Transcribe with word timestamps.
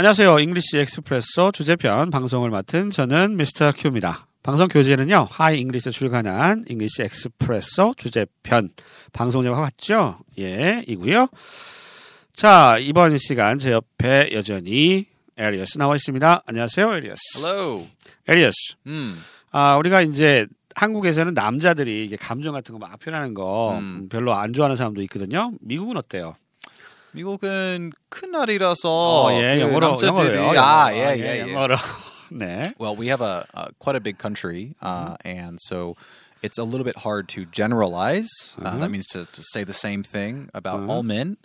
안녕하세요. 0.00 0.38
English 0.38 0.78
Expresso 0.78 1.52
주제편 1.52 2.08
방송을 2.08 2.48
맡은 2.48 2.88
저는 2.88 3.36
Mr. 3.36 3.70
Q입니다. 3.76 4.26
방송 4.42 4.66
교재는요. 4.66 5.28
Hi 5.30 5.60
English 5.60 5.90
출간한 5.90 6.64
English 6.66 7.02
Expresso 7.02 7.92
주제편 7.98 8.70
방송 9.12 9.42
제목 9.42 9.58
왔죠? 9.58 10.18
예, 10.38 10.82
이고요. 10.88 11.28
자, 12.32 12.78
이번 12.78 13.18
시간 13.18 13.58
제 13.58 13.72
옆에 13.72 14.30
여전히 14.32 15.04
에리어스 15.36 15.76
나와 15.76 15.96
있습니다. 15.96 16.44
안녕하세요, 16.46 16.94
에리어스. 16.94 17.20
Hello. 17.36 17.86
에리어스. 18.26 18.56
음. 18.86 19.20
아, 19.50 19.76
우리가 19.76 20.00
이제 20.00 20.46
한국에서는 20.76 21.34
남자들이 21.34 22.06
이게 22.06 22.16
감정 22.16 22.54
같은 22.54 22.72
거 22.72 22.78
막 22.78 22.98
표현하는 22.98 23.34
거 23.34 23.76
음. 23.78 24.08
별로 24.10 24.32
안 24.32 24.54
좋아하는 24.54 24.76
사람도 24.76 25.02
있거든요. 25.02 25.52
미국은 25.60 25.98
어때요? 25.98 26.36
미국은 27.11 27.91
큰 28.09 28.31
날이라서 28.31 28.89
어, 28.89 29.31
예, 29.33 29.55
그 29.55 29.61
영어로 29.61 29.87
남자들이 29.91 30.35
영어로요. 30.35 30.59
아, 30.59 30.91
영어로. 30.91 30.97
예, 30.97 31.05
아, 31.05 31.17
예, 31.17 31.21
예. 31.21 31.39
영어로. 31.53 31.75
네. 32.31 32.63
Well, 32.79 32.95
we 32.95 33.07
have 33.07 33.21
a, 33.21 33.45
a 33.53 33.69
quite 33.79 33.95
a 33.95 34.01
big 34.01 34.17
country, 34.17 34.75
uh, 34.81 35.15
and 35.23 35.57
so 35.61 35.95
it's 36.41 36.57
a 36.57 36.63
little 36.63 36.83
bit 36.83 36.97
hard 36.97 37.29
to 37.29 37.45
generalize. 37.45 38.29
Uh, 38.61 38.77
that 38.79 38.89
means 38.91 39.05
to, 39.07 39.25
to 39.25 39.43
say 39.53 39.63
the 39.63 39.73
same 39.73 40.03
thing 40.03 40.49
about 40.53 40.89
all 40.89 41.03
men. 41.03 41.37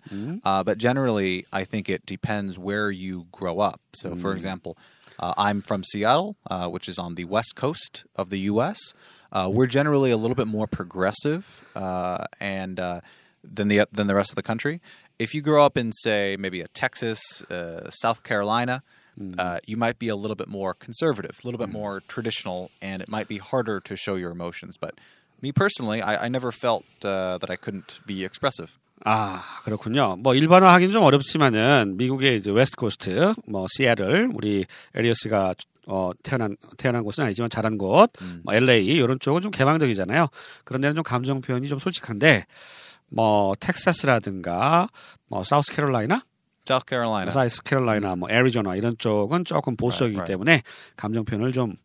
Uh, 0.45 0.65
but 0.65 0.79
generally, 0.79 1.47
I 1.53 1.65
think 1.65 1.89
it 1.89 2.05
depends 2.07 2.59
where 2.59 2.91
you 2.91 3.27
grow 3.31 3.61
up. 3.61 3.81
So, 3.95 4.17
for 4.17 4.33
example, 4.33 4.77
uh, 5.19 5.35
I'm 5.37 5.63
from 5.63 5.85
Seattle, 5.85 6.37
uh, 6.51 6.69
which 6.69 6.89
is 6.89 6.99
on 6.99 7.15
the 7.15 7.25
west 7.25 7.55
coast 7.55 8.05
of 8.17 8.31
the 8.31 8.41
U.S. 8.51 8.79
Uh, 9.33 9.49
we're 9.53 9.67
generally 9.67 10.11
a 10.11 10.17
little 10.17 10.35
bit 10.35 10.49
more 10.49 10.67
progressive 10.67 11.63
uh, 11.77 12.25
and 12.41 12.81
uh, 12.81 13.01
than 13.45 13.69
the 13.69 13.87
than 13.93 14.07
the 14.07 14.15
rest 14.15 14.31
of 14.31 14.37
the 14.37 14.43
country. 14.43 14.81
If 15.19 15.35
you 15.35 15.43
grow 15.43 15.65
up 15.65 15.77
in, 15.77 15.93
say, 15.93 16.37
maybe 16.39 16.63
a 16.63 16.69
Texas, 16.69 17.43
uh, 17.51 17.91
South 17.91 18.23
Carolina, 18.23 18.83
uh, 19.39 19.59
you 19.67 19.77
might 19.77 19.99
be 19.99 20.09
a 20.09 20.17
little 20.17 20.35
bit 20.35 20.49
more 20.49 20.73
conservative, 20.75 21.39
a 21.43 21.47
little 21.47 21.59
bit 21.59 21.71
more 21.71 22.01
traditional, 22.09 22.71
and 22.81 23.03
it 23.03 23.09
might 23.09 23.29
be 23.29 23.39
harder 23.39 23.81
to 23.81 23.97
show 23.97 24.15
your 24.15 24.31
emotions. 24.31 24.77
But 24.81 24.95
me 25.43 25.53
personally, 25.53 26.01
I, 26.01 26.25
I 26.25 26.29
never 26.29 26.53
felt 26.53 26.85
uh, 27.05 27.39
that 27.39 27.51
I 27.51 27.57
couldn't 27.57 28.01
be 28.07 28.25
expressive. 28.25 28.79
아, 29.05 29.43
그렇군요. 29.65 30.17
뭐 30.17 30.35
일반화 30.35 30.75
하긴 30.75 30.93
좀 30.93 31.03
어렵지만은 31.03 31.97
미국의 31.97 32.37
이제 32.37 32.51
웨스트 32.51 32.77
코스트, 32.77 33.33
뭐 33.47 33.67
시애틀, 33.75 34.31
우리 34.35 34.67
에리어스가 34.95 35.55
어 35.87 36.11
태어난 36.23 36.57
태어난 36.77 37.03
곳은 37.03 37.25
아니지만 37.25 37.49
자란 37.49 37.79
곳, 37.79 38.13
뭐 38.45 38.55
LA 38.55 38.85
이런 38.85 39.19
쪽은 39.19 39.41
좀 39.41 39.51
개방적이잖아요. 39.51 40.29
그런 40.65 40.83
데는 40.83 40.95
좀 40.95 41.03
감정 41.03 41.41
표현이 41.41 41.69
좀 41.69 41.79
솔직한데 41.79 42.45
뭐 43.16 43.54
텍사스라든가 43.60 44.90
뭐 45.30 45.42
사우스캐롤라이나, 45.42 46.22
Carolina. 46.88 47.32
사우스캐롤라이나, 47.32 48.16
뭐 48.18 48.30
애리조나 48.30 48.76
이런 48.76 48.96
쪽은 48.98 49.46
조금 49.46 49.78
보수적이기 49.78 50.18
Right, 50.18 50.34
right. 50.34 50.46
때문에 50.52 50.62
감정 50.98 51.24
표현을 51.24 51.54
좀 51.54 51.76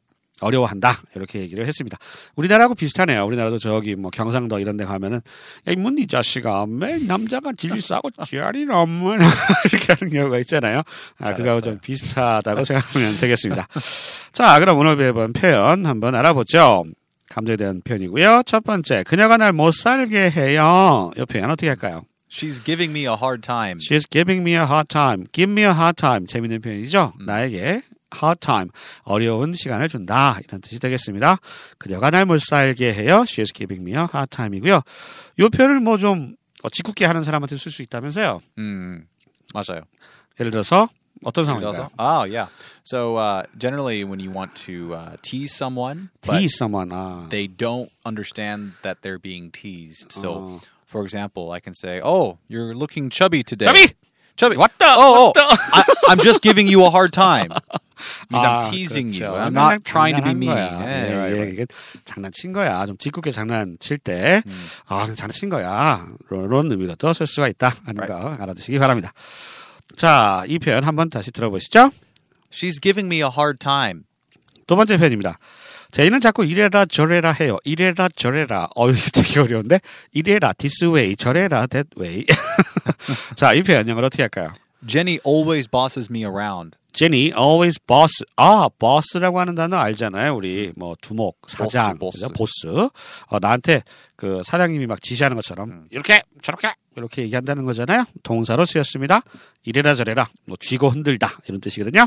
어려워한다 0.40 0.96
이렇게 1.14 1.38
얘기를 1.40 1.66
했습니다. 1.66 1.98
우리나라하고 2.34 2.74
비슷하네요. 2.74 3.24
우리나라도 3.26 3.58
저기 3.58 3.94
뭐 3.94 4.10
경상도 4.10 4.58
이런 4.58 4.76
데 4.78 4.84
가면은 4.86 5.20
야이문이 5.68 6.06
자식아 6.06 6.64
매 6.66 6.98
남자가 6.98 7.52
질리 7.52 7.78
싸고 7.82 8.10
지랄이라 8.26 8.86
뭐 8.86 9.14
이렇게 9.70 9.92
하는 9.92 10.12
경우가 10.12 10.38
있잖아요. 10.38 10.82
아 11.18 11.34
그거하고 11.34 11.60
좀 11.60 11.78
비슷하다고 11.78 12.64
생각하면 12.64 13.18
되겠습니다. 13.20 13.68
자 14.32 14.58
그럼 14.58 14.78
오늘 14.78 14.96
배워본 14.96 15.34
표현 15.34 15.84
한번 15.86 16.14
알아보죠. 16.14 16.84
감정에 17.30 17.56
대한 17.56 17.80
표현이고요. 17.82 18.42
첫 18.44 18.62
번째 18.64 19.02
그녀가 19.04 19.36
날 19.38 19.52
못 19.52 19.72
살게 19.72 20.30
해요. 20.30 21.10
이 21.16 21.24
표현 21.24 21.50
어떻게 21.50 21.68
할까요? 21.68 22.02
She's 22.30 22.62
giving 22.62 22.90
me 22.92 23.02
a 23.06 23.16
hard 23.16 23.40
time. 23.42 23.78
She's 23.78 24.04
giving 24.08 24.42
me 24.42 24.52
a 24.52 24.64
hard 24.64 24.88
time. 24.88 25.26
Give 25.32 25.50
me 25.50 25.62
a 25.62 25.70
hard 25.70 25.96
time. 25.96 26.26
재밌는 26.26 26.60
표현이죠. 26.60 27.12
나에게 27.24 27.82
hard 28.14 28.40
time. 28.40 28.68
어려운 29.02 29.52
시간을 29.52 29.88
준다. 29.88 30.38
이런 30.44 30.60
뜻이 30.60 30.78
되겠습니다. 30.80 31.38
그녀가 31.78 32.10
날 32.10 32.26
못 32.26 32.40
살게 32.40 32.92
해요. 32.92 33.22
She's 33.26 33.52
giving 33.54 33.82
me 33.82 33.92
a 33.92 34.06
hard 34.12 34.28
time이고요. 34.30 34.82
이 35.38 35.48
표현을 35.48 35.80
뭐 35.80 35.96
좀 35.98 36.36
짓궂게 36.70 37.04
하는 37.06 37.22
사람한테 37.22 37.56
쓸 37.56 37.72
수 37.72 37.82
있다면서요. 37.82 38.40
음, 38.58 39.06
맞아요. 39.54 39.82
예를 40.38 40.50
들어서 40.50 40.88
어떤 41.23 41.47
Also- 41.47 41.71
상황일까요? 41.73 41.89
Oh, 41.97 42.23
yeah. 42.25 42.47
So 42.83 43.15
uh, 43.17 43.43
generally, 43.57 44.03
when 44.03 44.19
you 44.19 44.29
want 44.29 44.53
to 44.67 44.93
uh, 44.93 45.15
tease 45.23 45.53
someone, 45.55 46.09
but 46.21 46.37
tease 46.39 46.55
someone. 46.55 46.89
아. 46.91 47.29
they 47.29 47.47
don't 47.47 47.89
understand 48.05 48.73
that 48.83 49.01
they're 49.01 49.17
being 49.19 49.49
teased. 49.49 50.11
So, 50.11 50.29
Oh. 50.29 50.61
for 50.85 51.01
example, 51.01 51.51
I 51.51 51.59
can 51.59 51.73
say, 51.73 51.99
"Oh, 52.03 52.37
you're 52.47 52.75
looking 52.75 53.09
chubby 53.09 53.41
today." 53.43 53.65
chubby! 53.65 53.95
chubby. 54.37 54.55
왔다! 54.55 54.95
Oh, 55.01 55.15
oh, 55.17 55.31
왔다! 55.33 55.49
I, 55.73 55.83
I'm 56.13 56.19
just 56.21 56.41
giving 56.43 56.67
you 56.67 56.85
a 56.85 56.91
hard 56.91 57.11
time. 57.11 57.49
Means 58.29 58.43
아, 58.45 58.61
I'm 58.61 58.69
teasing 58.69 59.07
you. 59.09 59.25
그렇죠. 59.25 59.33
I'm 59.33 59.53
그냥 59.53 59.71
not 59.71 59.83
trying 59.83 60.15
to 60.15 60.21
be 60.21 60.29
장난한 60.29 60.37
mean. 60.37 60.51
거야. 60.51 60.69
Yeah, 60.69 61.09
예, 61.09 61.15
right, 61.15 61.33
예, 61.33 61.39
right. 61.39 61.53
이게 61.55 61.65
장난친 62.05 62.53
거야. 62.53 62.85
좀 62.85 62.97
짓궂게 62.97 63.31
장난칠 63.31 63.97
때, 63.97 64.43
아, 64.85 65.07
그냥 65.07 65.15
장난친 65.15 65.49
거야. 65.49 66.05
이런 66.29 66.69
의미로도 66.69 67.13
쓸 67.13 67.25
수가 67.25 67.47
있다. 67.47 67.73
하는 67.85 68.05
거 68.05 68.35
알아두시기 68.37 68.77
바랍니다. 68.77 69.13
자, 69.96 70.44
이 70.48 70.58
표현 70.58 70.84
한번 70.84 71.10
다시 71.10 71.30
들어보시죠. 71.30 71.90
She's 72.52 72.80
giving 72.80 73.06
me 73.06 73.18
a 73.18 73.30
hard 73.32 73.58
time. 73.58 74.02
두 74.66 74.76
번째 74.76 74.96
표현입니다. 74.96 75.38
제이는 75.90 76.20
자꾸 76.20 76.44
이래라 76.44 76.86
저래라 76.86 77.32
해요. 77.32 77.58
이래라 77.64 78.08
저래라. 78.14 78.68
어, 78.76 78.90
이거 78.90 79.00
되게 79.12 79.40
어려운데? 79.40 79.80
이래라 80.12 80.52
this 80.52 80.84
way, 80.84 81.16
저래라 81.16 81.66
that 81.66 81.88
way. 81.98 82.24
자, 83.34 83.52
이 83.52 83.62
표현 83.62 83.88
영어로 83.88 84.06
어떻게 84.06 84.22
할까요? 84.22 84.52
Jenny 84.86 85.18
always 85.24 85.68
bosses 85.68 86.10
me 86.10 86.24
around. 86.24 86.76
Jenny 86.92 87.32
always 87.32 87.78
boss. 87.78 88.24
아, 88.36 88.68
boss라고 88.78 89.38
하는 89.38 89.54
단어 89.54 89.76
알잖아요. 89.76 90.34
우리 90.34 90.72
뭐 90.76 90.96
두목, 91.00 91.38
사장, 91.46 91.98
보스? 91.98 92.28
보스. 92.28 92.66
어, 92.66 93.38
나한테 93.40 93.82
그 94.16 94.42
사장님이 94.44 94.86
막 94.86 95.00
지시하는 95.00 95.36
것처럼 95.36 95.86
이렇게 95.90 96.22
저렇게 96.42 96.74
이렇게 96.96 97.22
얘기한다는 97.22 97.64
거잖아요. 97.64 98.04
동사로 98.22 98.64
쓰였습니다. 98.64 99.22
이래라 99.62 99.94
저래라 99.94 100.28
뭐 100.46 100.56
쥐고 100.58 100.88
흔들다 100.88 101.38
이런 101.46 101.60
뜻이거든요. 101.60 102.06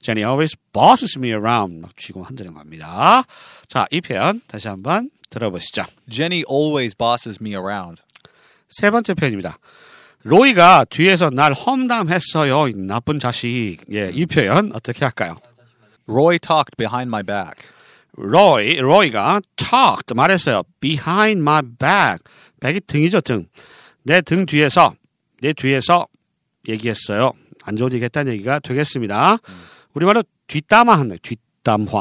Jenny 0.00 0.28
always 0.28 0.56
bosses 0.72 1.18
me 1.18 1.28
around. 1.28 1.80
막 1.80 1.96
쥐고 1.96 2.24
흔드는 2.24 2.54
겁니다. 2.54 3.22
자, 3.68 3.86
이 3.90 4.00
표현 4.00 4.40
다시 4.48 4.68
한번 4.68 5.10
들어보시죠. 5.30 5.84
Jenny 6.10 6.42
always 6.50 6.96
bosses 6.96 7.38
me 7.40 7.52
around. 7.52 8.02
세 8.68 8.90
번째 8.90 9.14
표현입니다. 9.14 9.58
로이가 10.24 10.86
뒤에서 10.88 11.28
날 11.30 11.52
험담했어요. 11.52 12.68
이 12.68 12.74
나쁜 12.76 13.18
자식. 13.18 13.78
예, 13.92 14.10
이 14.12 14.24
표현 14.26 14.70
어떻게 14.74 15.04
할까요? 15.04 15.36
Roy 16.08 16.38
talked 16.38 16.76
behind 16.78 17.08
my 17.08 17.22
back. 17.22 17.52
로이, 18.16 18.76
로이가 18.76 19.42
talked 19.56 20.14
말했어요. 20.14 20.62
behind 20.80 21.40
my 21.40 21.60
back. 21.62 22.18
백이 22.60 22.80
등이죠, 22.86 23.20
등. 23.20 23.46
내 24.04 24.22
등 24.22 24.46
뒤에서, 24.46 24.94
내 25.42 25.52
뒤에서 25.52 26.06
얘기했어요. 26.68 27.32
안 27.64 27.76
좋은 27.76 27.92
얘기 27.92 28.04
했다는 28.04 28.32
얘기가 28.32 28.60
되겠습니다. 28.60 29.38
우리말로 29.92 30.22
뒷담화 30.46 30.98
한다. 30.98 31.16
뒷담화 31.22 31.42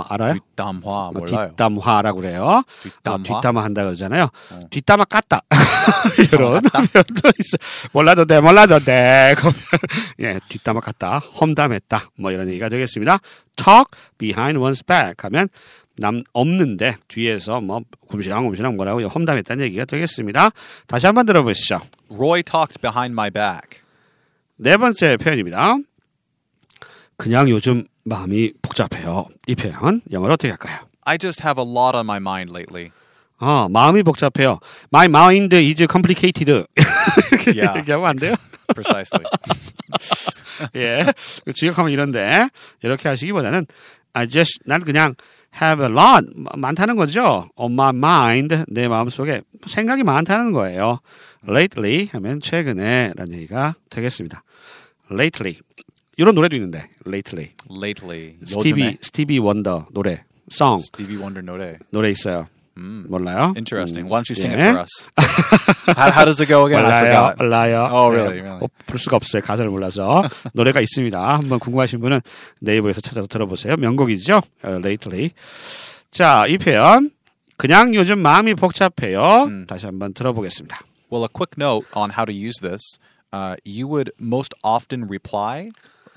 알아요? 0.09 0.34
뒷담화 0.34 0.81
어, 0.84 1.12
몰라요. 1.13 1.47
뒷담화라고 1.50 2.19
그래요. 2.19 2.63
뒷담화? 2.84 3.16
어, 3.16 3.24
뒷담화 3.24 3.63
한다 3.63 3.84
그러잖아요. 3.84 4.29
어. 4.51 4.59
뒷담화 4.69 5.06
깠다. 5.06 5.41
이런 6.34 6.62
표현도 6.62 7.31
있어. 7.40 7.57
몰라도 7.91 8.25
돼, 8.25 8.41
몰라도 8.41 8.79
돼. 8.79 9.35
예, 10.19 10.40
뒷담화 10.50 10.81
깠다. 10.81 11.22
험담했다. 11.40 12.09
뭐 12.18 12.31
이런 12.31 12.47
얘기가 12.50 12.69
되겠습니다. 12.69 13.19
talk 13.56 13.85
behind 14.18 14.59
one's 14.59 14.85
back 14.85 15.16
하면 15.19 15.47
남 15.97 16.23
없는데 16.34 16.97
뒤에서 17.07 17.62
뭐 17.62 17.81
굶시랑굶시랑 18.07 18.75
뭐라고 18.75 19.02
험담했다는 19.03 19.66
얘기가 19.66 19.85
되겠습니다. 19.85 20.50
다시 20.88 21.06
한번 21.06 21.25
들어보시죠. 21.25 21.79
Roy 22.11 22.43
talked 22.43 22.82
behind 22.82 23.14
my 23.14 23.29
back. 23.29 23.82
네 24.58 24.78
번째 24.78 25.17
표현입니다. 25.17 25.78
그냥 27.17 27.49
요즘 27.49 27.85
마음이 28.05 28.53
복잡해요. 28.61 29.28
이 29.47 29.55
표현 29.55 30.02
영어로 30.11 30.34
어떻게 30.34 30.50
할까요? 30.50 30.79
I 31.05 31.17
just 31.17 31.44
have 31.46 31.61
a 31.61 31.67
lot 31.70 31.96
on 31.96 32.05
my 32.05 32.17
mind 32.17 32.52
lately. 32.52 32.91
어, 33.40 33.67
마음이 33.70 34.03
복잡해요. 34.03 34.59
My 34.94 35.05
mind 35.05 35.55
is 35.55 35.85
complicated. 35.91 36.66
Yeah. 37.47 37.79
얘기하면 37.79 38.08
안 38.08 38.16
돼요? 38.16 38.35
Precisely. 38.73 39.26
예. 40.76 41.05
지역하면 41.53 41.91
이런데, 41.91 42.47
이렇게 42.82 43.09
하시기보다는, 43.09 43.66
I 44.14 44.28
just, 44.29 44.59
난 44.66 44.79
그냥 44.82 45.16
have 45.61 45.85
a 45.85 45.91
lot, 45.91 46.26
많다는 46.55 46.96
거죠. 46.96 47.50
On 47.55 47.73
my 47.73 47.90
mind, 47.90 48.64
내 48.67 48.88
마음 48.88 49.09
속에 49.09 49.41
생각이 49.67 50.03
많다는 50.03 50.53
거예요. 50.53 51.00
Lately 51.47 52.09
하면 52.14 52.40
최근에 52.40 53.11
라는 53.16 53.34
얘기가 53.34 53.76
되겠습니다. 53.90 54.44
Lately. 55.11 55.59
이런 56.18 56.36
노래도 56.36 56.56
있는데, 56.56 56.90
Lately. 57.08 57.52
lately. 57.70 58.36
스티비, 58.46 58.98
스티비 59.02 59.40
원더 59.40 59.88
노래, 59.94 60.24
song, 60.52 60.82
Stevie 60.84 61.18
Wonder 61.18 61.42
노래. 61.44 61.78
노래 61.92 62.10
있어요. 62.12 62.48
몰라요? 62.76 63.54
Interesting. 63.56 64.10
Why 64.10 64.22
don't 64.22 64.30
you 64.30 64.36
sing 64.36 64.52
it 64.52 64.58
Yeah. 64.58 64.74
for 64.74 64.82
us? 64.82 65.10
how, 65.96 66.10
how 66.10 66.26
does 66.26 66.42
it 66.42 66.48
go 66.50 66.66
again? 66.66 66.84
I 66.84 66.90
몰라요, 66.90 67.06
forgot. 67.06 67.38
몰라요. 67.38 67.90
Oh, 67.92 68.10
really? 68.10 68.42
네, 68.42 68.42
Really? 68.42 68.66
어, 68.66 68.68
부를 68.88 69.00
수가 69.00 69.16
없어요. 69.18 69.42
가사를 69.44 69.70
몰라서 69.70 70.24
노래가 70.54 70.82
있습니다. 70.82 71.20
한번 71.38 71.60
궁금하신 71.60 72.00
분은 72.02 72.22
네이버에서 72.62 73.02
찾아서 73.02 73.28
들어보세요. 73.28 73.76
명곡이죠. 73.78 74.42
어, 74.64 74.70
Lately. 74.82 75.32
자, 76.10 76.48
이 76.48 76.58
표현 76.58 77.12
그냥 77.58 77.94
요즘 77.94 78.18
마음이 78.20 78.56
복잡해요. 78.56 79.66
다시 79.68 79.86
한번 79.86 80.14
들어보겠습니다. 80.16 80.76
Well, 81.12 81.24
a 81.24 81.30
quick 81.32 81.54
note 81.58 81.86
on 81.96 82.10
how 82.18 82.26
to 82.26 82.34
use 82.34 82.58
this. 82.60 82.82
Uh, 83.32 83.56
you 83.64 83.88
would 83.88 84.12
most 84.20 84.54
often 84.64 85.06
reply 85.08 85.70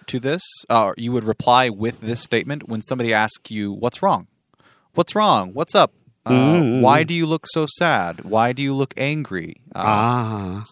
to 0.08 0.20
this, 0.20 0.42
or 0.70 0.94
you 0.98 1.12
would 1.12 1.24
reply 1.24 1.70
with 1.70 2.02
this 2.02 2.20
statement 2.22 2.68
when 2.68 2.82
somebody 2.82 3.14
asks 3.14 3.50
you, 3.52 3.72
What's 3.72 4.02
wrong? 4.02 4.28
What's 4.94 5.16
wrong? 5.16 5.54
What's 5.54 5.74
up? 5.76 5.94
Uh, 6.26 6.80
Why 6.82 7.04
do 7.04 7.14
you 7.14 7.26
look 7.26 7.48
so 7.48 7.66
sad? 7.78 8.22
Why 8.26 8.52
do 8.54 8.62
you 8.62 8.76
look 8.76 8.94
angry? 8.98 9.56
Uh, 9.74 9.82
아, 9.84 10.64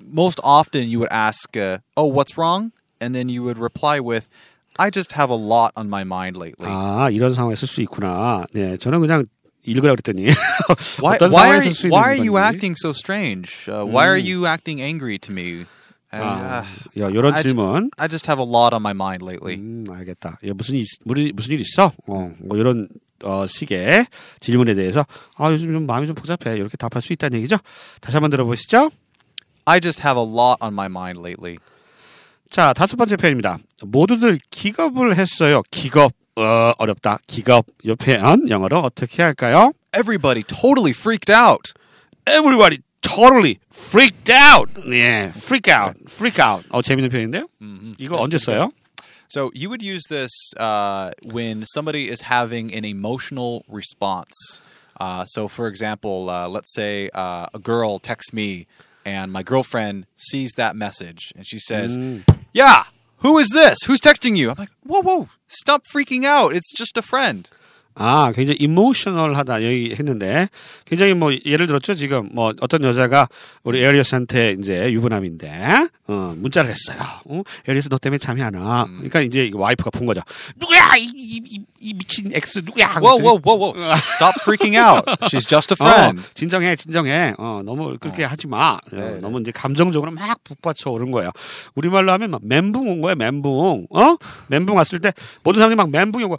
most 0.00 0.40
often 0.42 0.88
you 0.88 0.98
would 1.00 1.10
ask, 1.10 1.56
uh, 1.56 1.78
"Oh, 1.96 2.06
what's 2.06 2.38
wrong?" 2.38 2.72
and 3.00 3.14
then 3.14 3.28
you 3.28 3.42
would 3.42 3.58
reply 3.58 4.00
with, 4.00 4.30
"I 4.78 4.88
just 4.88 5.12
have 5.12 5.28
a 5.28 5.36
lot 5.36 5.72
on 5.76 5.90
my 5.90 6.04
mind 6.04 6.36
lately." 6.38 6.68
아, 6.70 7.10
이런 7.12 7.34
상황에 7.34 7.54
쓸 7.54 7.68
수 7.68 7.82
있구나. 7.82 8.46
네, 8.54 8.78
저는 8.78 9.00
그냥 9.00 9.26
읽으라고 9.66 9.96
그랬더니 10.00 10.32
why, 11.02 11.16
어떤 11.18 11.32
why 11.32 11.48
are, 11.52 11.60
상황에 11.60 11.68
쓸 11.68 11.72
수 11.74 11.86
있는 11.88 11.92
why 11.92 12.08
are 12.08 12.16
you 12.16 12.32
건지. 12.32 12.48
acting 12.48 12.74
so 12.76 12.92
strange? 12.92 13.68
Uh, 13.68 13.84
Why 13.84 14.06
are 14.08 14.16
you 14.16 14.46
acting 14.46 14.80
angry 14.80 15.18
to 15.18 15.32
me? 15.32 15.66
아, 16.21 16.63
uh, 16.63 17.01
야, 17.01 17.09
이런 17.09 17.33
I 17.33 17.41
질문. 17.41 17.89
I 17.97 18.07
just 18.07 18.29
have 18.29 18.43
a 18.43 18.47
lot 18.47 18.73
on 18.73 18.81
my 18.81 18.93
mind 18.93 19.25
lately. 19.25 19.57
음, 19.57 19.85
알겠다. 19.89 20.39
야, 20.45 20.51
무슨 20.53 20.75
일, 20.75 20.85
무슨 21.33 21.53
일 21.53 21.61
있어? 21.61 21.91
어, 22.07 22.31
뭐 22.39 22.57
이런 22.57 22.87
어, 23.23 23.45
식의 23.45 24.05
질문에 24.39 24.73
대해서 24.73 25.05
아, 25.37 25.51
요즘 25.51 25.71
좀 25.71 25.85
마음이 25.85 26.07
좀 26.07 26.15
복잡해. 26.15 26.57
이렇게 26.57 26.77
답할 26.77 27.01
수 27.01 27.13
있다는 27.13 27.37
얘기죠. 27.37 27.57
다시 28.01 28.15
한번 28.15 28.29
들어보시죠. 28.29 28.89
I 29.65 29.79
just 29.79 30.01
have 30.05 30.21
a 30.21 30.27
lot 30.27 30.57
on 30.61 30.73
my 30.73 30.87
mind 30.87 31.19
lately. 31.19 31.57
자, 32.49 32.73
다섯 32.73 32.97
번째 32.97 33.15
표현입니다. 33.15 33.57
모두들 33.81 34.39
기겁을 34.51 35.15
했어요. 35.17 35.63
기겁. 35.71 36.13
어, 36.35 36.73
어렵다. 36.77 37.17
기겁. 37.27 37.65
이 37.83 37.93
표현 37.95 38.49
영어로 38.49 38.79
어떻게 38.79 39.23
할까요? 39.23 39.71
Everybody 39.95 40.43
totally 40.43 40.91
freaked 40.91 41.31
out. 41.31 41.73
Everybody 42.27 42.81
totally 43.02 43.60
freaked 43.70 44.30
out. 44.30 44.68
예, 44.86 45.32
freak 45.34 45.68
out. 45.68 45.96
freak 46.08 46.38
out. 46.38 46.64
어, 46.70 46.82
재밌는 46.82 47.10
표현인데요? 47.10 47.48
이거 47.98 48.16
언제 48.18 48.38
써요? 48.38 48.70
So 49.28 49.50
you 49.54 49.68
would 49.68 49.82
use 49.82 50.04
this 50.08 50.30
uh, 50.56 51.10
when 51.22 51.64
somebody 51.66 52.08
is 52.08 52.22
having 52.22 52.72
an 52.72 52.84
emotional 52.86 53.62
response. 53.68 54.34
Uh, 54.98 55.24
so, 55.26 55.48
for 55.48 55.68
example, 55.68 56.30
uh, 56.30 56.48
let's 56.48 56.72
say 56.74 57.10
uh, 57.14 57.46
a 57.52 57.58
girl 57.58 57.98
texts 57.98 58.32
me, 58.32 58.66
and 59.04 59.30
my 59.30 59.42
girlfriend 59.42 60.06
sees 60.16 60.52
that 60.56 60.74
message, 60.74 61.32
and 61.36 61.46
she 61.46 61.58
says, 61.58 61.98
"Yeah, 62.52 62.84
who 63.18 63.38
is 63.38 63.48
this? 63.50 63.78
Who's 63.86 64.00
texting 64.00 64.34
you?" 64.36 64.50
I'm 64.50 64.56
like, 64.58 64.70
"Whoa, 64.82 65.02
whoa, 65.02 65.28
stop 65.46 65.82
freaking 65.92 66.24
out! 66.24 66.54
It's 66.54 66.72
just 66.72 66.96
a 66.96 67.02
friend." 67.02 67.48
아, 67.95 68.31
굉장히 68.33 68.57
이모셔널하다 68.59 69.63
여기 69.63 69.95
했는데 69.97 70.47
굉장히 70.85 71.13
뭐 71.13 71.31
예를 71.45 71.67
들었죠 71.67 71.93
지금 71.95 72.29
뭐 72.31 72.53
어떤 72.61 72.83
여자가 72.83 73.27
우리 73.63 73.83
에리어스한테 73.83 74.55
이제 74.59 74.91
유부남인데 74.91 75.87
어, 76.07 76.33
문자를 76.37 76.69
했어요. 76.71 76.97
어? 77.29 77.41
에리어스 77.67 77.89
너 77.89 77.97
때문에 77.97 78.17
잠이 78.17 78.41
안 78.41 78.55
와. 78.55 78.85
그러니까 78.85 79.21
이제 79.21 79.49
와이프가 79.53 79.89
본 79.91 80.05
거죠. 80.05 80.21
누구야 80.57 80.95
이, 80.97 81.03
이, 81.15 81.41
이, 81.45 81.59
이 81.79 81.93
미친 81.93 82.29
X 82.33 82.59
누구야? 82.59 82.95
Whoa, 82.99 83.21
whoa, 83.21 83.39
whoa, 83.45 83.57
whoa! 83.57 83.73
Stop 84.15 84.41
freaking 84.41 84.75
out! 84.77 85.05
She's 85.27 85.47
just 85.47 85.73
a 85.73 85.77
friend. 85.79 86.19
어, 86.19 86.23
진정해, 86.33 86.75
진정해. 86.75 87.33
어, 87.37 87.61
너무 87.63 87.97
그렇게 87.99 88.23
하지 88.23 88.47
마. 88.47 88.73
어, 88.73 88.79
네, 88.91 89.17
너무 89.19 89.39
이제 89.39 89.51
감정적으로 89.51 90.11
막 90.11 90.43
북받쳐 90.43 90.91
오른 90.91 91.11
거예요. 91.11 91.31
우리말로 91.75 92.11
하면 92.11 92.31
막 92.31 92.41
멘붕 92.43 92.87
온 92.87 93.01
거예요, 93.01 93.15
멘붕. 93.15 93.87
어? 93.89 94.15
멘붕 94.47 94.75
왔을 94.75 94.99
때 94.99 95.13
모든 95.43 95.59
사람들이 95.59 95.77
막 95.77 95.89
멘붕이 95.89 96.23
오고 96.25 96.37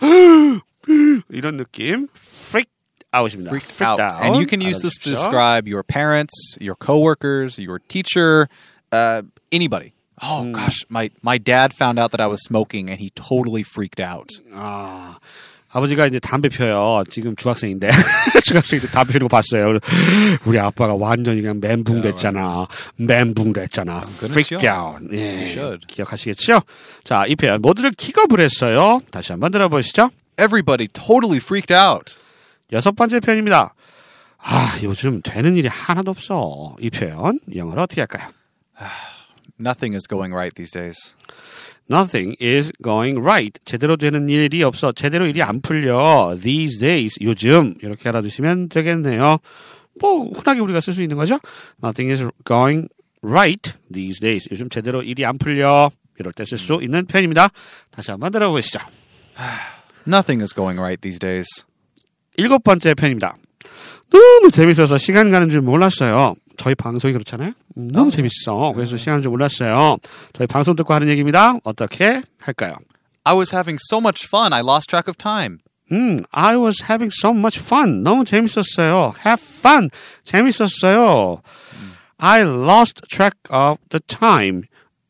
이런 1.30 1.56
느낌. 1.56 2.08
freak 2.14 2.68
out입니다. 3.12 3.50
freaked 3.50 3.72
freaked 3.72 4.00
out. 4.00 4.20
And 4.20 4.36
you 4.36 4.46
can 4.46 4.60
use 4.60 4.82
this 4.82 4.98
to 5.02 5.10
describe 5.10 5.68
your 5.68 5.82
parents, 5.82 6.32
your 6.60 6.74
coworkers, 6.76 7.58
your 7.58 7.80
teacher, 7.88 8.48
uh, 8.92 9.22
anybody. 9.52 9.92
Oh 10.22 10.52
gosh, 10.52 10.84
my 10.88 11.10
my 11.22 11.38
dad 11.38 11.74
found 11.74 11.98
out 11.98 12.12
that 12.12 12.20
I 12.20 12.26
was 12.28 12.40
smoking 12.44 12.88
and 12.88 13.00
he 13.00 13.10
totally 13.10 13.62
freaked 13.64 14.00
out. 14.00 14.28
아, 14.54 15.18
아버지가 15.70 16.06
이제 16.06 16.20
담배 16.20 16.48
펴요. 16.48 17.02
지금 17.10 17.34
중학생인데. 17.34 17.90
중학생인데 18.44 18.92
담배 18.92 19.12
피는 19.12 19.26
거 19.26 19.36
봤어요. 19.36 19.78
우리 20.46 20.58
아빠가 20.60 20.94
완전히 20.94 21.40
그냥 21.42 21.58
멘붕 21.60 22.00
됐잖아. 22.02 22.68
멘붕 22.96 23.52
됐잖아. 23.54 24.02
freak 24.04 24.56
끊으시오. 24.56 24.70
out. 24.70 25.08
예. 25.12 25.78
기억하시겠죠? 25.88 26.62
자, 27.02 27.26
이 27.26 27.34
표현 27.34 27.60
모두를 27.60 27.90
기겁을 27.90 28.38
했어요. 28.38 29.00
다시 29.10 29.32
한번 29.32 29.50
들어보시죠. 29.50 30.10
Everybody 30.38 30.88
totally 30.88 31.38
freaked 31.38 31.72
out. 31.72 32.16
여섯 32.72 32.92
번째 32.92 33.20
표현입니다. 33.20 33.74
아, 34.38 34.78
요즘 34.82 35.20
되는 35.22 35.56
일이 35.56 35.68
하나도 35.68 36.10
없어. 36.10 36.76
이 36.80 36.90
표현 36.90 37.38
영어로 37.54 37.82
어떻게 37.82 38.00
할까요? 38.02 38.30
Nothing 39.60 39.94
is 39.94 40.06
going 40.08 40.34
right 40.34 40.54
these 40.54 40.72
days. 40.72 41.14
Nothing 41.90 42.36
is 42.42 42.72
going 42.82 43.20
right. 43.20 43.58
제대로 43.64 43.96
되는 43.96 44.28
일이 44.28 44.62
없어. 44.62 44.92
제대로 44.92 45.26
일이 45.26 45.42
안 45.42 45.60
풀려. 45.60 46.36
These 46.42 46.78
days. 46.80 47.18
요즘. 47.22 47.74
이렇게 47.82 48.08
알아두시면 48.08 48.70
되겠네요. 48.70 49.38
뭐, 50.00 50.28
흔하게 50.30 50.60
우리가 50.60 50.80
쓸 50.80 50.92
수 50.92 51.02
있는 51.02 51.16
거죠. 51.16 51.38
Nothing 51.82 52.10
is 52.10 52.28
going 52.44 52.88
right 53.22 53.72
these 53.92 54.18
days. 54.18 54.48
요즘 54.50 54.68
제대로 54.68 55.02
일이 55.02 55.24
안 55.24 55.38
풀려. 55.38 55.90
이럴 56.18 56.32
때 56.32 56.44
쓸 56.44 56.58
수 56.58 56.80
있는 56.82 57.06
표현입니다. 57.06 57.48
다시 57.90 58.10
한번 58.10 58.32
들어보시죠. 58.32 58.80
Nothing 60.06 60.42
is 60.42 60.54
going 60.54 60.78
right 60.78 61.00
these 61.00 61.18
days. 61.18 61.46
일곱 62.36 62.62
번째 62.64 62.94
편입니다. 62.94 63.36
너무 64.10 64.50
재밌어서 64.50 64.98
시간 64.98 65.30
가는 65.30 65.48
줄 65.50 65.60
몰랐어요. 65.62 66.34
저희 66.56 66.74
방송이 66.74 67.12
그렇잖아요. 67.12 67.52
음, 67.78 67.88
너무 67.88 68.10
재밌어. 68.10 68.72
그래서 68.74 68.96
시간 68.96 69.22
줄 69.22 69.30
몰랐어요. 69.30 69.96
저희 70.32 70.46
방송 70.46 70.76
듣고 70.76 70.94
하는 70.94 71.08
얘기입니다. 71.08 71.54
어떻게 71.64 72.22
할까요? 72.38 72.76
I 73.24 73.34
was 73.34 73.54
having 73.54 73.78
so 73.90 73.98
much 73.98 74.26
fun, 74.26 74.52
I 74.52 74.60
lost 74.60 74.88
track 74.88 75.08
of 75.08 75.16
time. 75.16 75.58
음, 75.92 76.20
I 76.30 76.56
was 76.56 76.82
having 76.84 77.10
so 77.12 77.30
much 77.30 77.58
fun. 77.58 78.02
너무 78.02 78.24
재밌었어요. 78.24 79.14
Have 79.24 79.42
fun. 79.42 79.90
재밌었어요. 80.22 81.40
I 82.18 82.42
lost 82.42 83.02
track 83.08 83.38
of 83.50 83.78
the 83.88 84.00
time. 84.06 84.62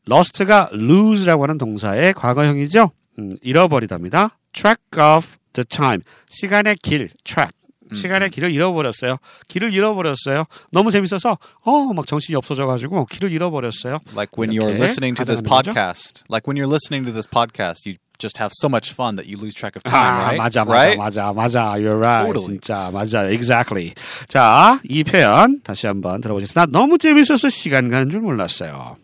lost가 0.08 0.70
lose라고 0.72 1.42
하는 1.44 1.58
동사의 1.58 2.12
과거형이죠. 2.14 2.90
음, 3.18 3.36
잃어버리답니다. 3.42 4.36
Track 4.54 4.80
of 4.96 5.37
the 5.52 5.64
time. 5.64 6.02
시간의 6.30 6.76
길, 6.82 7.11
track. 7.25 7.52
시간의 7.92 8.30
길을 8.30 8.50
잃어버렸어요. 8.50 9.18
길을 9.49 9.73
잃어버렸어요. 9.73 10.46
너무 10.73 10.90
재밌어서 10.90 11.38
어막 11.62 12.06
정신이 12.06 12.34
없어져가지고 12.37 13.06
길을 13.06 13.30
잃어버렸어요. 13.30 14.00
Like 14.14 14.32
when 14.38 14.50
you're 14.50 14.75
listening 14.75 15.14
to 15.16 15.25
this 15.25 15.42
가능한 15.42 15.62
거죠? 15.62 15.73
podcast. 15.73 16.25
Like 16.30 16.49
when 16.49 16.56
you're 16.56 16.70
listening 16.70 17.04
to 17.06 17.12
this 17.12 17.28
podcast, 17.28 17.87
you 17.87 17.99
just 18.18 18.38
have 18.40 18.52
so 18.54 18.68
much 18.68 18.92
fun 18.92 19.16
that 19.16 19.28
you 19.28 19.37
lose 19.37 19.54
track 19.54 19.76
of 19.76 19.84
time, 19.84 19.94
아, 19.94 20.34
right? 20.34 20.38
맞아, 20.38 20.64
맞아, 20.64 20.73
right? 20.73 20.99
맞아, 20.99 21.32
맞아. 21.32 21.76
You're 21.78 21.99
right. 21.99 22.26
Totally. 22.26 22.58
진짜, 22.58 22.90
맞아. 22.90 23.28
Exactly. 23.30 23.94
자, 24.28 24.80
이 24.84 25.04
표현 25.04 25.61
다시 25.62 25.87
한번 25.87 26.20
들어보겠습니다. 26.20 26.66
너무 26.73 26.99
재밌어서 26.99 27.49
시간 27.49 27.90
가는 27.90 28.11
줄 28.11 28.20
몰랐어요. 28.20 28.96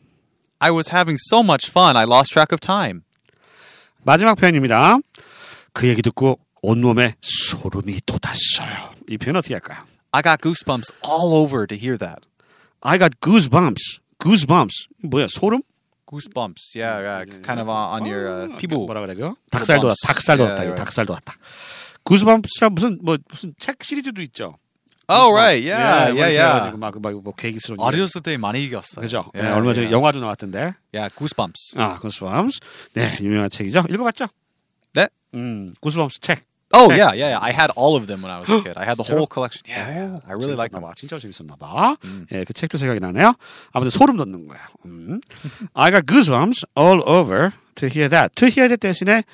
I 0.58 0.70
was 0.72 0.90
having 0.92 1.18
so 1.30 1.42
much 1.42 1.70
fun, 1.70 1.96
I 1.96 2.04
lost 2.04 2.32
track 2.32 2.52
of 2.52 2.60
time. 2.60 3.02
마지막 4.02 4.34
표현입니다. 4.36 4.98
그 5.72 5.88
얘기 5.88 6.02
듣고 6.02 6.38
온몸에 6.62 7.16
소름이 7.20 8.00
돋았어요. 8.06 8.94
이 9.08 9.18
표현 9.18 9.36
어떻게 9.36 9.54
할까요? 9.54 9.84
I 10.12 10.22
got 10.22 10.40
goosebumps 10.40 10.92
all 11.04 11.34
over 11.34 11.66
to 11.66 11.76
hear 11.76 11.96
that. 11.98 12.26
I 12.82 12.98
got 12.98 13.20
goosebumps. 13.20 14.00
goosebumps. 14.18 14.88
뭐야, 15.02 15.26
소름? 15.28 15.62
Goosebumps, 16.06 16.74
yeah, 16.74 16.98
yeah, 17.00 17.24
kind 17.46 17.60
of 17.60 17.68
on, 17.68 18.02
on 18.02 18.04
your 18.04 18.26
uh, 18.26 18.58
피부. 18.58 18.84
뭐라 18.84 19.00
그래, 19.00 19.14
그 19.14 19.32
닭살 19.50 19.78
bumps. 19.78 20.06
닭살 20.06 20.36
돋았다. 20.38 20.58
Yeah, 20.58 20.74
right. 20.74 20.82
닭살 20.82 21.06
돋았다. 21.06 21.34
goosebumps 22.04 22.68
무슨, 22.72 22.98
뭐, 23.02 23.16
무슨 23.30 23.54
책 23.58 23.78
시리즈도 23.84 24.20
있죠. 24.22 24.56
Oh, 25.08 25.32
right, 25.32 25.62
yeah, 25.62 26.10
예, 26.10 26.18
yeah, 26.18 26.34
yeah. 26.34 26.74
그래가지고 26.74 26.78
막, 26.78 27.00
막, 27.00 27.22
뭐, 27.22 27.32
계기스러운. 27.34 27.78
어렸을 27.78 28.22
때 28.22 28.36
많이 28.36 28.64
읽었어요. 28.64 29.02
그죠? 29.02 29.30
네, 29.34 29.48
얼마 29.50 29.72
전에. 29.72 29.90
영화도 29.90 30.18
나왔던데. 30.18 30.74
Yeah, 30.92 31.14
Goosebumps. 31.16 31.78
아, 31.78 31.98
구스밤스. 31.98 32.58
네, 32.94 33.16
유명한 33.20 33.48
책이죠. 33.50 33.84
읽어봤죠? 33.88 34.26
네? 35.32 35.38
음, 35.38 35.74
구스밤스 35.80 36.20
책. 36.20 36.44
Oh, 36.72 36.86
책. 36.88 36.98
yeah, 37.00 37.10
yeah, 37.14 37.34
yeah. 37.34 37.38
I 37.42 37.50
had 37.50 37.72
all 37.74 37.96
of 37.96 38.06
them 38.06 38.22
when 38.22 38.30
I 38.30 38.38
was 38.38 38.48
a 38.48 38.62
kid. 38.62 38.78
I 38.78 38.84
had 38.86 38.96
the 38.96 39.02
whole 39.02 39.26
collection. 39.26 39.62
Yeah, 39.66 40.20
I 40.26 40.32
really 40.38 40.54
liked 40.54 40.70
them. 40.72 40.82
봐. 40.86 40.94
진짜 40.94 41.18
재밌었나 41.18 41.56
봐. 41.56 41.96
예, 42.30 42.44
그 42.44 42.52
책도 42.52 42.78
생각이 42.78 43.00
나네요. 43.00 43.34
아무튼 43.72 43.90
소름 43.90 44.16
돋는 44.16 44.46
거야. 44.46 44.60
음. 44.86 45.20
I 45.74 45.90
got 45.90 46.06
goosebumps 46.06 46.62
all 46.78 47.02
over 47.06 47.50
to 47.74 47.88
hear 47.88 48.08
that. 48.08 48.34
To 48.36 48.46
hear 48.46 48.68
that 48.70 48.78
대신에 48.78 49.24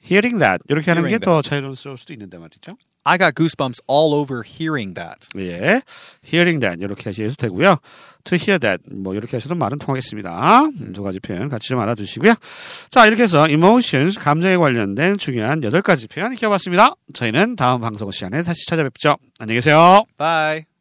hearing 0.00 0.38
that 0.40 0.64
이렇게 0.70 0.90
하는 0.90 1.06
게 1.08 1.18
더 1.18 1.42
자연스러울 1.42 1.98
수도 1.98 2.14
있는데 2.14 2.38
말이죠. 2.38 2.72
I 3.06 3.18
got 3.18 3.34
goosebumps 3.34 3.80
all 3.86 4.14
over 4.14 4.42
hearing 4.42 4.94
that. 4.94 5.28
예, 5.36 5.80
hearing 6.26 6.60
that 6.60 6.82
이렇게 6.82 7.10
하셔도 7.10 7.34
되고요. 7.36 7.78
to 8.24 8.36
hear 8.36 8.58
that 8.58 8.82
뭐 8.90 9.14
이렇게 9.14 9.36
하셔도 9.36 9.54
말은 9.54 9.78
통하겠습니다. 9.78 10.64
음, 10.64 10.92
두 10.92 11.02
가지 11.02 11.20
표현 11.20 11.48
같이 11.48 11.68
좀 11.68 11.78
알아두시고요. 11.78 12.34
자 12.90 13.06
이렇게 13.06 13.22
해서 13.22 13.48
emotions 13.48 14.18
감정에 14.18 14.56
관련된 14.56 15.18
중요한 15.18 15.62
여덟 15.62 15.82
가지 15.82 16.08
표현 16.08 16.32
익혀봤습니다. 16.32 16.94
저희는 17.14 17.54
다음 17.54 17.80
방송 17.80 18.10
시간에 18.10 18.42
다시 18.42 18.66
찾아뵙죠. 18.66 19.16
안녕히 19.38 19.58
계세요. 19.58 20.02
Bye. 20.18 20.75